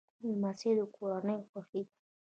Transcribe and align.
لمسی 0.29 0.71
د 0.77 0.79
کورنۍ 0.95 1.37
خوښي 1.49 1.81
ده. 1.87 1.93